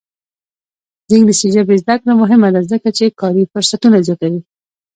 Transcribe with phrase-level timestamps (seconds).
[1.07, 4.41] د انګلیسي ژبې زده کړه مهمه ده ځکه چې کاري فرصتونه زیاتوي.